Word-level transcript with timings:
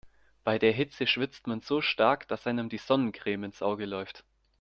Bei 0.43 0.57
der 0.57 0.71
Hitze 0.71 1.05
schwitzt 1.05 1.45
man 1.45 1.61
so 1.61 1.79
stark, 1.79 2.27
dass 2.27 2.47
einem 2.47 2.69
die 2.69 2.79
Sonnencreme 2.79 3.43
ins 3.43 3.61
Auge 3.61 3.85
läuft. 3.85 4.25